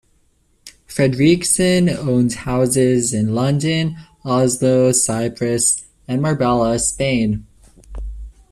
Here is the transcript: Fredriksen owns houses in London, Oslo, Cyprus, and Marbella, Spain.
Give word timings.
Fredriksen 0.87 1.95
owns 1.95 2.33
houses 2.33 3.13
in 3.13 3.35
London, 3.35 3.97
Oslo, 4.25 4.91
Cyprus, 4.91 5.85
and 6.07 6.23
Marbella, 6.23 6.79
Spain. 6.79 7.45